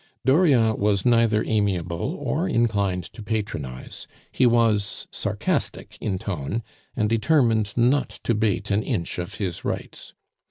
Dauriat 0.25 0.79
was 0.79 1.05
neither 1.05 1.43
amiable 1.45 2.15
or 2.19 2.49
inclined 2.49 3.03
to 3.13 3.21
patronize; 3.21 4.07
he 4.31 4.47
was 4.47 5.05
sarcastic 5.11 5.95
in 6.01 6.17
tone, 6.17 6.63
and 6.95 7.07
determined 7.07 7.77
not 7.77 8.09
to 8.23 8.33
bate 8.33 8.71
an 8.71 8.81
inch 8.81 9.19
of 9.19 9.35
his 9.35 9.63
rights. 9.63 10.15